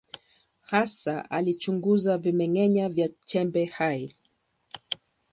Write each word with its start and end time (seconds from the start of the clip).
Hasa 0.71 1.13
alichunguza 1.35 2.13
vimeng’enya 2.23 2.85
vya 2.93 3.07
chembe 3.29 3.63
hai. 3.77 4.01